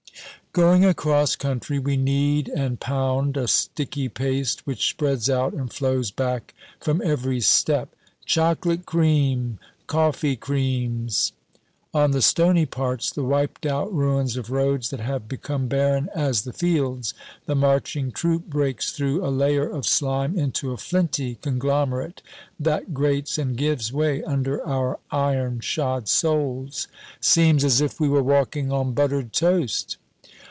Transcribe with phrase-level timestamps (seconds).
[0.53, 6.11] Going across country we knead and pound a sticky paste which spreads out and flows
[6.11, 11.31] back from every step "Chocolate cream coffee creams!"
[11.93, 16.41] On the stony parts, the wiped out ruins of roads that have become barren as
[16.41, 17.13] the fields,
[17.45, 22.21] the marching troop breaks through a layer of slime into a flinty conglomerate
[22.59, 26.89] that grates and gives way under our iron shod soles
[27.21, 29.95] "Seems as if we were walking on buttered toast!"